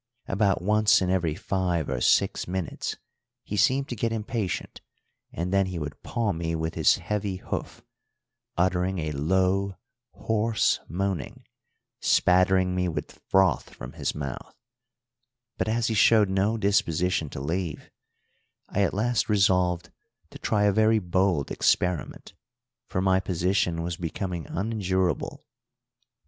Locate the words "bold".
20.97-21.51